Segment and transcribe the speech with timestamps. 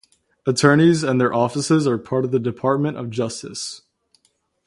[0.47, 3.83] Attorneys and their offices are part of the Department of Justice.